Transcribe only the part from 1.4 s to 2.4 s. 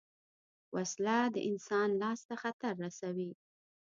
انسان لاس ته